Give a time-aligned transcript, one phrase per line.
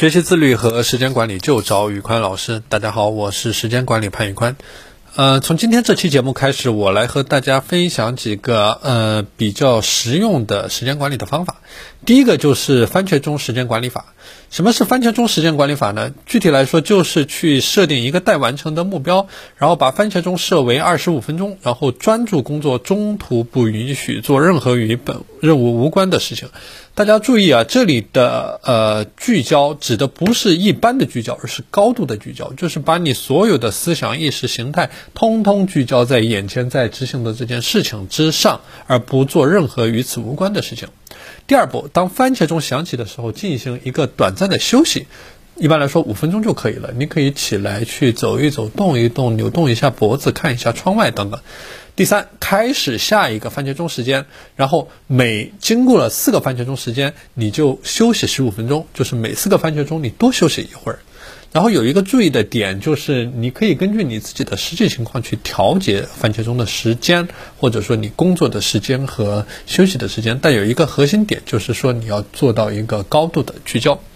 [0.00, 2.62] 学习自律和时间管理就找宇宽老师。
[2.70, 4.56] 大家好，我是时间管理潘宇宽。
[5.16, 11.56] 呃，从今天这期节目开始，我来和大家分享几个呃比较实用的时间管理的方法。
[12.06, 14.14] 第一个就是番茄钟时间管理法。
[14.50, 16.12] 什么是番茄钟时间管理法呢？
[16.26, 19.26] 具体来说，就是去设定一个待完成的目标，
[19.56, 26.48] 然后把番茄钟设为二十五分钟，然后专注工作，中途不允许做任何与本任务无关的事情。
[26.94, 40.88] 大家注意啊，这里的呃聚焦指的不是一般的聚焦，而是高度的聚焦，就是把你所有的思想意识形态通通聚焦在眼前在执行的这件事情之上，而不做任何与此无关的事情。
[41.46, 45.06] 第二步，当番茄钟响起的时候，进行一个短暂的休息，
[45.56, 46.92] 一般来说五分钟就可以了。
[46.96, 51.40] 你可以起来去走一走，动一动，扭动一下脖子，看一下窗外等等。
[52.00, 54.24] 第三，开始下一个番茄钟时间，
[54.56, 61.00] 然后每经过了四个番茄钟时间，你就休息十五分钟，就是每四个番茄钟你多休息一会儿。
[61.52, 70.38] 然后有一个注意的点，就是你可以根据你自己的实际情况去调节番茄钟的时间，或者说你工作的时间和休息的时间。
[70.40, 74.00] 但有一个核心点，就是说你要做到一个高度的聚焦。